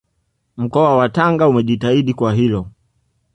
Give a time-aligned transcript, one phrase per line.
[0.57, 2.69] Mkoa wa Tanga umejitahidi kwa hilo